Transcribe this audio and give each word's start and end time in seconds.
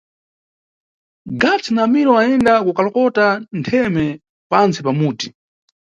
Gatsi 1.41 1.69
na 1.73 1.81
Amiro 1.87 2.11
ayenda 2.21 2.53
kukalokota 2.65 3.25
ntheme 3.59 4.05
pantsi 4.51 4.79
pa 4.85 4.91
muti. 4.99 5.27